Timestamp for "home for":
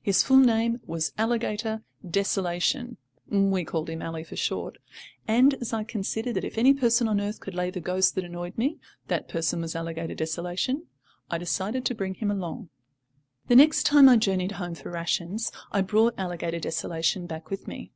14.52-14.92